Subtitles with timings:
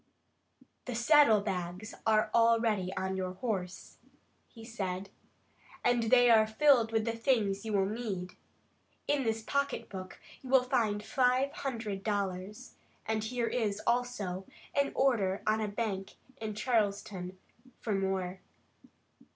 [0.85, 3.97] "The saddlebags are already on your horse,"
[4.47, 5.11] he said,
[5.85, 8.31] "and they are filled with the things you will need.
[9.07, 12.73] In this pocket book you will find five hundred dollars,
[13.05, 17.37] and here is, also, an order on a bank in Charleston
[17.79, 18.39] for more.